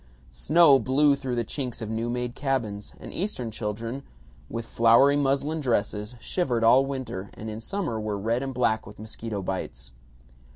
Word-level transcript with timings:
Snow 0.31 0.79
blew 0.79 1.15
through 1.15 1.35
the 1.35 1.45
chinks 1.45 1.79
of 1.79 1.87
new 1.91 2.09
made 2.09 2.33
cabins, 2.33 2.95
and 2.99 3.13
Eastern 3.13 3.51
children, 3.51 4.01
with 4.49 4.65
flowery 4.65 5.15
muslin 5.15 5.59
dresses, 5.59 6.15
shivered 6.19 6.63
all 6.63 6.87
winter 6.87 7.29
and 7.35 7.51
in 7.51 7.61
summer 7.61 7.99
were 8.01 8.17
red 8.17 8.41
and 8.41 8.51
black 8.51 8.87
with 8.87 8.97
mosquito 8.97 9.43
bites. 9.43 9.91